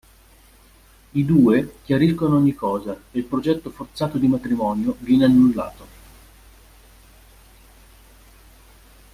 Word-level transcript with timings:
I 1.11 1.23
due 1.25 1.75
chiariscono 1.83 2.35
ogni 2.37 2.55
cosa 2.55 2.91
e 3.11 3.19
il 3.19 3.23
progetto 3.25 3.69
forzato 3.69 4.17
di 4.17 4.25
matrimonio 4.27 4.95
viene 4.97 5.25
annullato. 5.25 5.87